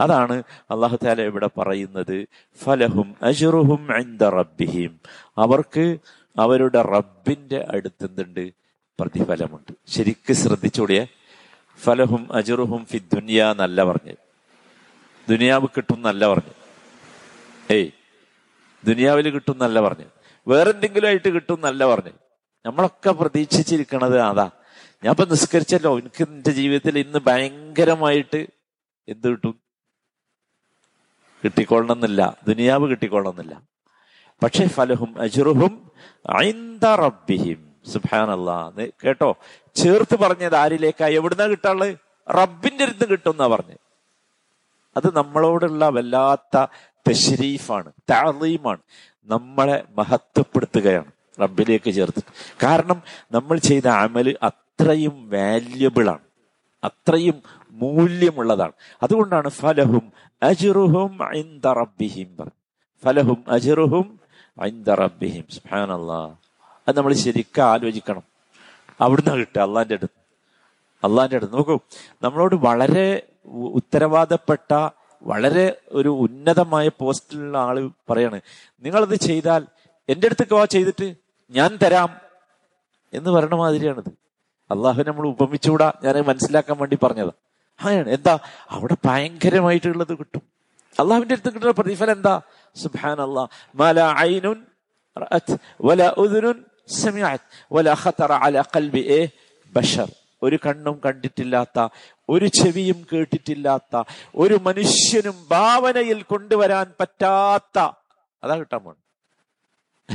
അതാണ് 0.01 0.43
അള്ളാഹു 0.71 0.99
താല 1.05 1.23
ഇവിടെ 1.23 1.51
പറയുന്നത്. 1.59 2.27
ഫലഹും 2.63 3.15
അജുറുഹും 3.23 4.19
റബ്ബിഹിം. 4.19 5.01
അവർക്ക് 5.39 5.97
അവരുടെ 6.39 6.83
റബ്ബിന്റെ 6.83 7.67
അടുത്ത് 7.71 8.05
എന്തുണ്ട് 8.05 8.53
പ്രതിഫലമുണ്ട്. 9.01 9.73
ശരിക്ക് 9.87 10.33
ശ്രദ്ധിച്ചോടിയ. 10.33 11.07
ഫലഹും 11.83 12.33
അജുറുഹും 12.33 12.85
ഫി 12.85 12.99
ദുനിയ 12.99 13.45
എന്നല്ല 13.45 13.85
പറഞ്ഞ്. 13.85 14.15
ദുനിയാവ് 15.31 15.67
കിട്ടും 15.77 15.95
എന്നല്ല 15.95 16.29
പറഞ്ഞു. 16.29 16.55
ഏയ് 17.75 17.91
ദുനിയാവിൽ 18.85 19.31
കിട്ടും 19.31 19.53
എന്നല്ല 19.53 19.81
പറഞ്ഞു. 19.81 20.05
വേറെന്തെങ്കിലും 20.49 21.07
ആയിട്ട് 21.07 21.29
കിട്ടും 21.29 21.55
എന്നല്ല 21.55 21.87
പറഞ്ഞു. 21.87 22.13
നമ്മളൊക്കെ 22.67 23.11
പ്രതീക്ഷിച്ചിരിക്കണത് 23.11 24.21
അതാ. 24.21 24.51
ഞാൻ 25.05 25.11
ഇപ്പൊ 25.11 25.25
നിസ്കരിച്ചല്ലോ. 25.25 25.99
എനിക്ക് 25.99 26.25
എന്റെ 26.25 26.51
ജീവിതത്തിൽ 26.51 26.99
ഇന്ന് 26.99 27.19
ഭയങ്കരമായിട്ട് 27.27 28.47
എന്ത് 29.09 29.29
കിട്ടും? 29.29 29.64
കിട്ടിക്കൊള്ളണമെന്നില്ല. 31.45 32.37
ദുനിയാവ് 32.49 32.91
കിട്ടിക്കൊള്ളണമെന്നില്ല. 32.91 33.63
പക്ഷേ 34.43 34.67
ഫലഹും 34.67 35.21
അജുറുഹും 35.21 35.91
റബ്ബിഹിം. 36.85 37.75
സുബാനല്ലാ 37.93 38.73
കേട്ടോ? 39.05 39.37
ചേർത്ത് 39.75 40.19
പറഞ്ഞത് 40.19 40.57
ആരിലേക്കാ? 40.57 41.07
എവിടുന്നാ 41.07 41.47
കിട്ടാനുള്ളത്? 41.47 41.97
റബ്ബിന്റെ 42.31 42.85
അടുത്ത് 42.85 43.09
കിട്ടും 43.09 43.31
എന്നാ 43.31 43.47
പറഞ്ഞത്. 43.47 43.79
അത് 44.97 45.17
നമ്മളോടുള്ള 45.17 45.89
വല്ലാത്ത 45.89 46.67
തഷരീഫാണ് 47.11 47.93
താളീമാണ് 48.11 48.79
നമ്മളെ 49.25 49.85
മഹത്വപ്പെടുത്തുകയാണ് 49.99 51.13
റബ്ബിലേക്ക് 51.41 51.91
ചേർത്തിട്ട്. 51.91 52.57
കാരണം 52.63 53.03
നമ്മൾ 53.33 53.59
ചെയ്ത 53.59 53.89
അമൽ 53.89 54.37
അത്രയും 54.43 55.31
വാല്യബിൾ 55.31 56.11
ആണ്. 56.11 56.19
അത്രയും 56.85 57.43
മൂല്യമുള്ളതാണ്. 57.75 58.73
അതുകൊണ്ടാണ് 59.03 59.49
ഫലഹും 59.49 60.13
അജിറുഹും 60.43 61.19
ഫലഹും 63.05 63.45
അജിറുഹും 63.49 64.21
അത് 66.89 66.97
നമ്മൾ 66.97 67.13
ശരിക്കും 67.13 67.63
ആലോചിക്കണം. 67.63 68.23
അവിടുന്ന് 69.01 69.37
കിട്ടുക 69.37 69.61
അള്ളാന്റെ 69.61 69.95
അടുത്ത്. 69.95 70.11
അള്ളാന്റെ 71.07 71.37
അടുത്ത്. 71.37 71.55
നോക്കൂ 71.55 71.79
നമ്മളോട് 72.23 72.55
വളരെ 72.55 73.23
ഉത്തരവാദപ്പെട്ട 73.47 74.89
വളരെ 75.23 75.81
ഒരു 75.89 76.09
ഉന്നതമായ 76.09 76.91
പോസ്റ്റിലുള്ള 76.99 77.59
ആൾ 77.59 77.91
പറയാണ് 78.11 78.41
നിങ്ങളത് 78.81 79.15
ചെയ്താൽ 79.15 79.67
എന്റെ 80.09 80.27
അടുത്തേക്ക് 80.27 80.55
വാ 80.55 80.65
ചെയ്തിട്ട് 80.65 81.15
ഞാൻ 81.51 81.79
തരാം. 81.83 82.17
എന്ന് 83.13 83.31
പറയണ 83.31 83.55
മാതിരിയാണിത്. 83.55 84.09
അള്ളാഹു 84.71 85.03
നമ്മൾ 85.03 85.27
ഉപമിച്ചുകൂടാ? 85.27 85.93
ഞാൻ 86.05 86.15
മനസ്സിലാക്കാൻ 86.17 86.79
വേണ്ടി 86.79 86.99
പറഞ്ഞതാ. 87.03 87.31
അങ്ങനെയാണ്. 87.81 88.09
എന്താ? 88.09 88.39
അവിടെ 88.71 88.97
ഭയങ്കരമായിട്ടുള്ളത് 89.05 90.19
കിട്ടും. 90.19 90.43
അള്ളാഹുവിന്റെ 91.01 91.35
അടുത്ത് 91.35 91.55
കിട്ടുന്ന 91.55 91.73
പ്രതിഫലം 91.73 92.13
എന്താ? 92.13 92.41
സുബാൻ 92.77 93.21
അള്ളാഹ് 93.21 93.49
ബഷർ. 99.77 100.13
ഒരു 100.43 100.59
കണ്ണും 100.67 101.01
കണ്ടിട്ടില്ലാത്ത 101.07 101.89
ഒരു 102.29 102.47
ചെവിയും 102.47 103.07
കേട്ടിട്ടില്ലാത്ത 103.13 104.03
ഒരു 104.37 104.55
മനുഷ്യനും 104.55 105.47
ഭാവനയിൽ 105.51 106.23
കൊണ്ടുവരാൻ 106.23 106.93
പറ്റാത്ത. 107.01 107.91
അതാ 108.45 108.57
കിട്ടാൻ 108.57 108.81
പോണ് 108.81 108.97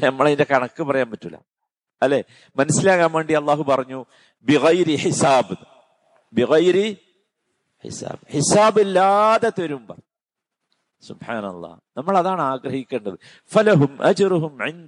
നമ്മളതിന്റെ 0.04 0.46
കണക്ക് 0.52 0.84
പറയാൻ 0.84 1.12
പറ്റൂല. 1.12 1.38
അല്ലെ? 2.02 2.24
മനസ്സിലാകാൻ 2.58 3.12
വേണ്ടി 3.12 3.34
അള്ളാഹു 3.34 3.64
പറഞ്ഞു 3.64 4.06
ബിഗൈരി 4.44 4.96
ഹിസാബ്. 4.96 5.58
ബിഗൈരി 6.34 6.98
ഹിസാബ്. 7.84 8.32
ഹിസാബ് 8.32 8.80
ഇല്ലാതെ 8.80 9.52
തരുമ്പോ. 9.60 9.96
സുബാനല്ല 11.08 11.68
നമ്മൾ 11.98 12.18
അതാണ് 12.18 12.42
ആഗ്രഹിക്കേണ്ടത്. 12.42 13.14
ഫലഹും 13.54 14.00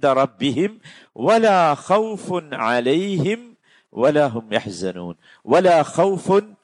റബ്ബിഹിം 0.04 0.80
വലാ 1.16 1.76
ഖൗഫുൻ 1.90 2.54
അലൈഹിം 2.54 3.56
വലാ 3.94 5.84
ഖൗഫുൻ 5.98 6.54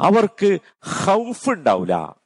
അവർക്ക് 0.00 0.58
ഖൗഫ് 1.06 1.50
ഉണ്ടാവില്ല 1.50 2.16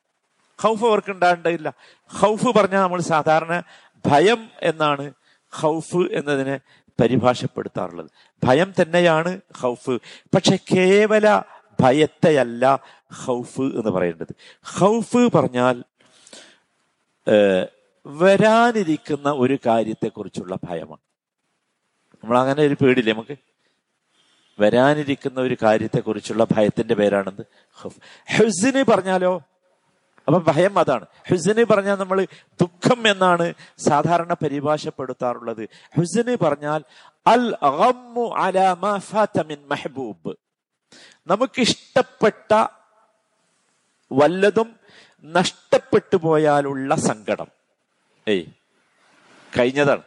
ഖൗഫ് 0.65 0.85
അവർക്ക് 0.85 1.11
ഉണ്ടാകേണ്ടതില്ല. 1.11 1.75
ഖൗഫ് 2.23 2.49
പറഞ്ഞാൽ 2.49 2.83
നമ്മൾ 2.83 3.01
സാധാരണ 3.01 3.63
ഭയം 4.07 4.49
എന്നാണ് 4.63 5.13
ഖൗഫ് 5.63 5.97
എന്നതിനെ 5.97 6.61
പരിഭാഷപ്പെടുത്താറുള്ളത്. 7.01 8.11
ഭയം 8.45 8.75
തന്നെയാണ് 8.83 9.41
ഖൗഫ്. 9.63 9.99
പക്ഷെ 10.35 10.59
കേവല 10.75 11.43
ഭയത്തെയല്ല 11.81 12.81
ഹൗഫ് 13.25 13.61
എന്ന് 13.61 13.91
പറയേണ്ടത്. 13.91 14.35
ഹൗഫ് 14.65 15.17
പറഞ്ഞാൽ 15.17 15.85
വരാനിരിക്കുന്ന 18.07 19.31
ഒരു 19.31 19.59
കാര്യത്തെക്കുറിച്ചുള്ള 19.67 20.59
ഭയമാണ്. 20.65 21.01
നമ്മൾ 22.25 22.39
അങ്ങനെ 22.39 22.63
ഒരു 22.63 22.77
പേടില്ലേ 22.83 23.13
നമുക്ക്? 23.13 23.37
വരാനിരിക്കുന്ന 24.61 25.41
ഒരു 25.41 25.57
കാര്യത്തെക്കുറിച്ചുള്ള 25.63 26.47
ഭയത്തിന്റെ 26.53 26.95
പേരാണെന്ന് 26.95 27.43
ഹെസിന് 28.29 28.85
പറഞ്ഞാലോ? 28.85 29.43
അപ്പൊ 30.27 30.53
ഭയം 30.53 30.79
അതാണ്. 30.79 31.07
ഹുസിന് 31.29 31.65
പറഞ്ഞാൽ 31.65 31.97
നമ്മൾ 31.97 32.27
ദുഃഖം 32.61 33.09
എന്നാണ് 33.09 33.55
സാധാരണ 33.79 34.33
പരിഭാഷപ്പെടുത്താറുള്ളത്. 34.33 35.69
ഹുസിന് 35.97 36.37
പറഞ്ഞാൽ 36.37 36.85
അൽ 37.27 37.57
മിൻ 39.47 39.69
മെഹബൂബ്. 39.71 40.44
നമുക്കിഷ്ടപ്പെട്ട 41.27 42.67
വല്ലതും 44.13 44.77
നഷ്ടപ്പെട്ടു 45.25 46.17
പോയാലുള്ള 46.17 46.95
സങ്കടം. 46.95 47.47
ഏയ് 48.29 48.47
കഴിഞ്ഞതാണ്. 49.59 50.03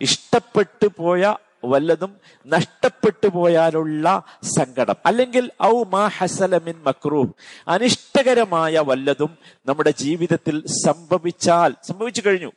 ഇഷ്ടപ്പെട്ടു 0.00 0.86
പോയ 0.86 1.36
വല്ലതും 1.64 2.20
നഷ്ടപ്പെട്ടു 2.46 3.26
പോയാലുള്ള 3.28 4.22
സങ്കടം. 4.42 4.94
അല്ലെങ്കിൽ 5.06 5.50
ഔ 5.62 5.82
മാ 5.82 6.06
ഹസലമിൻ 6.06 6.82
മക്രൂഹ്. 6.82 7.32
അനിഷ്ടകരമായ 7.68 8.78
വല്ലതും 8.78 9.38
നമ്മുടെ 9.66 9.90
ജീവിതത്തിൽ 9.90 10.66
സംഭവിച്ചാൽ 10.66 11.74
സംഭവിച്ചു 11.82 12.22
കഴിഞ്ഞു. 12.26 12.52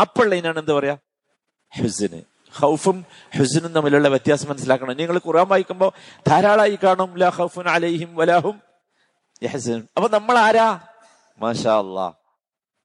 അപ്പോൾ 0.00 0.32
അതിനാണ് 0.32 0.58
എന്താ 0.58 0.74
പറയാ? 0.74 0.96
ഹുസിന്. 1.78 2.31
ഹൗഫും 2.56 3.06
ഹുസനും 3.38 3.72
തമ്മിലുള്ള 3.72 4.08
വ്യത്യാസം 4.08 4.48
മനസ്സിലാക്കണം. 4.48 4.96
നിങ്ങൾ 4.96 5.20
ഖുറാൻ 5.26 5.48
വായിക്കുമ്പോൾ 5.48 5.92
ധാരാളമായി 6.28 6.78
കാണും 6.84 7.18
ലാ 7.18 7.28
ഹൗഫുൻ 7.28 7.68
അലൈഹിം 7.68 8.16
വലാഹും 8.16 8.60
അപ്പൊ 9.96 10.08
നമ്മൾ 10.08 10.38
ആരാ? 10.38 10.80
മാഷാ 11.40 11.78
അല്ലാ 11.78 12.12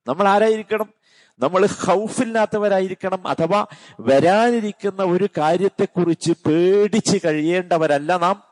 നമ്മൾ 0.08 0.28
ആരായിരിക്കണം? 0.28 0.94
നമ്മൾ 1.40 1.66
ഹൗഫില്ലാത്തവരായിരിക്കണം 1.66 3.28
അഥവാ 3.28 3.66
വരാനിരിക്കുന്ന 4.00 5.04
ഒരു 5.04 5.30
കാര്യത്തെക്കുറിച്ച് 5.38 6.32
പേടിച്ച് 6.32 7.18
കഴിയേണ്ടവരല്ല 7.26 8.18
നാം. 8.18 8.44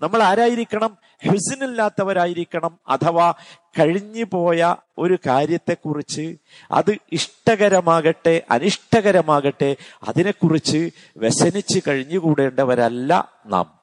നമ്മൾ 0.00 0.22
ആരായിരിക്കണം? 0.22 0.96
ഹുസിനില്ലാത്തവരായിരിക്കണം 1.26 2.78
അഥവാ 2.88 3.34
കഴിഞ്ഞു 3.80 4.24
പോയ 4.24 4.76
ഒരു 4.98 5.18
കാര്യത്തെക്കുറിച്ച് 5.26 6.36
അത് 6.72 6.98
ഇഷ്ടകരമാകട്ടെ 7.12 8.42
അനിഷ്ടകരമാകട്ടെ 8.50 9.76
അതിനെക്കുറിച്ച് 10.08 10.90
വ്യസനിച്ച് 11.16 11.80
കഴിഞ്ഞുകൂടേണ്ടവരല്ല 11.88 13.28
നാം. 13.46 13.78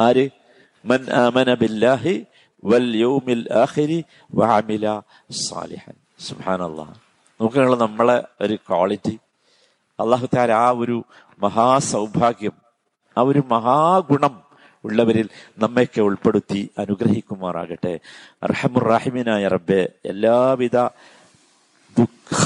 ആര്? 0.00 0.28
മൻ 0.84 1.10
ആമന 1.10 1.54
ബില്ലാഹി 1.54 2.26
വൽ 2.64 2.96
യൗമിൽ 2.96 3.52
ആഖിരി 3.52 4.04
വഅമില 4.34 5.00
സാലിഹൻ. 5.30 5.92
സുബ്ഹാനല്ലാഹ്. 6.20 6.94
നോക്കുക 7.40 7.80
നമ്മളെ 7.80 8.24
ഒരു 8.40 8.54
ക്വാളിറ്റി. 8.54 9.18
അള്ളാഹു 10.00 10.28
താര 10.36 10.50
ആ 10.52 10.70
ഒരു 10.70 11.04
മഹാസൗഭാഗ്യം 11.42 12.52
ആ 13.18 13.20
ഒരു 13.20 13.42
മഹാഗുണം 13.46 14.47
ഉള്ളവരിൽ 14.84 15.28
നമ്മയൊക്കെ 15.58 16.00
ഉൾപ്പെടുത്തി 16.00 16.70
അനുഗ്രഹിക്കുമാറാകട്ടെ. 16.78 18.00
റഹമുറാഹിമിനായ 18.44 19.48
റബ്ബെ 19.48 19.88
എല്ലാവിധ 20.04 20.76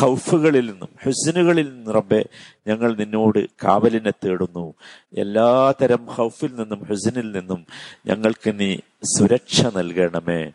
ഹൗഫുകളിൽ 0.00 0.70
നിന്നും 0.70 0.88
ഹുസിനുകളിൽ 1.04 1.68
നിന്നും 1.68 1.94
റബ്ബെ 1.94 2.24
ഞങ്ങൾ 2.66 2.94
നിന്നോട് 2.94 3.48
കാവലിനെ 3.64 4.10
തേടുന്നു. 4.10 4.74
എല്ലാ 5.18 5.72
തരം 5.82 6.06
ഹൗഫിൽ 6.06 6.54
നിന്നും 6.54 6.84
ഹുസിനിൽ 6.84 7.32
നിന്നും 7.32 7.66
ഞങ്ങൾക്ക് 8.06 8.60
നീ 8.60 8.76
സുരക്ഷ 9.18 9.66
നൽകണമേ. 9.66 10.50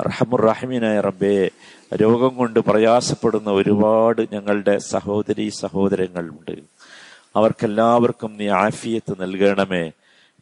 റഹമുറാഹിമിനായ 0.00 1.00
റബ്ബെ 1.00 1.50
രോഗം 1.94 2.36
കൊണ്ട് 2.36 2.60
പ്രയാസപ്പെടുന്ന 2.60 3.50
ഒരുപാട് 3.50 4.28
ഞങ്ങളുടെ 4.32 4.78
സഹോദരി 4.78 5.48
സഹോദരങ്ങളുണ്ട്. 5.48 6.62
അവർക്കെല്ലാവർക്കും 7.36 8.36
നീ 8.36 8.48
ആഫിയത്ത് 8.48 9.22
നൽകണമേ. 9.22 9.90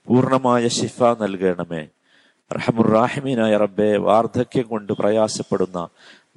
പൂർണമായ 0.09 0.69
ശിഫ 0.69 1.03
നൽകണമേ. 1.03 1.87
റഹമുറാഹിമീനായ 2.53 3.57
റബ്ബെ 3.57 3.97
വാർദ്ധക്യം 3.97 4.69
കൊണ്ട് 4.69 4.93
പ്രയാസപ്പെടുന്ന 4.93 5.89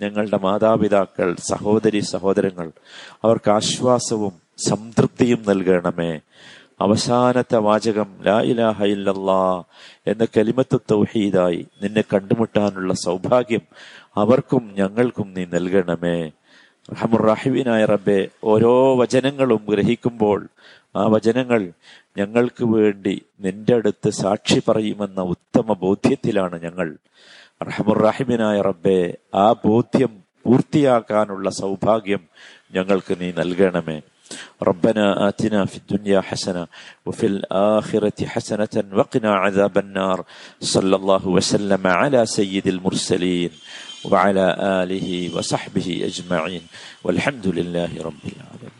ഞങ്ങളുടെ 0.01 0.37
മാതാപിതാക്കൾ 0.37 1.35
സഹോദരി 1.49 1.99
സഹോദരങ്ങൾ 1.99 2.71
അവർക്ക് 3.23 3.51
ആശ്വാസവും 3.51 4.33
സംതൃപ്തിയും 4.57 5.43
നൽകണമേ. 5.47 6.19
അവസാനത്തെ 6.81 7.57
വാചകം 7.57 8.07
ലാ 8.25 8.41
ഇലാഹ 8.41 8.83
എന്ന 10.07 10.25
കലിമത്ത് 10.25 10.79
തൗഹീദായി 10.91 11.67
നിന്നെ 11.83 12.01
കണ്ടുമുട്ടാനുള്ള 12.01 12.93
സൗഭാഗ്യം 12.93 13.61
അവർക്കും 14.15 14.71
ഞങ്ങൾക്കും 14.77 15.33
നീ 15.37 15.45
നൽകണമേ. 15.45 16.31
റഹമുറാഹിബിനായ 16.91 17.85
റബ്ബെ 17.85 18.27
ഓരോ 18.43 18.97
വചനങ്ങളും 18.97 19.65
ഗ്രഹിക്കുമ്പോൾ 19.69 20.47
ആ 20.98 21.04
വചനങ്ങൾ 21.14 21.60
ഞങ്ങൾക്ക് 22.18 22.64
വേണ്ടി 22.74 23.14
നിന്റെ 23.44 23.74
അടുത്ത് 23.78 24.10
സാക്ഷി 24.20 24.60
പറയുമെന്ന 24.66 25.20
ഉത്തമ 25.34 25.76
ബോധ്യത്തിലാണ് 25.84 26.58
ഞങ്ങൾ 26.66 26.88
റഹമുറാഹിബിനായ 27.60 28.58
റബ്ബെ 28.68 29.00
ആ 29.36 29.46
ബോധ്യം 29.64 30.12
പൂർത്തിയാക്കാനുള്ള 30.44 31.48
സൗഭാഗ്യം 31.60 32.24
ഞങ്ങൾക്ക് 32.76 33.14
നീ 33.20 33.30
നൽകണമേ 33.40 33.98
ربنا 34.62 35.28
آتنا 35.28 35.60
في 35.64 35.76
الدنيا 35.76 36.20
حسنة 36.22 36.62
وفي 37.06 37.26
الآخرة 37.26 38.18
حسنة 38.26 38.74
وقنا 38.92 39.30
عذاب 39.34 39.78
النار 39.78 40.18
صلى 40.64 40.96
الله 40.96 41.28
وسلم 41.28 41.86
على 42.00 42.26
سيد 42.28 42.66
المرسلين 42.66 43.50
وعلى 44.04 44.46
آله 44.80 45.08
وصحبه 45.36 45.88
أجمعين 46.04 46.64
والحمد 47.04 47.46
لله 47.48 47.90
رب 48.00 48.24
العالمين 48.26 48.72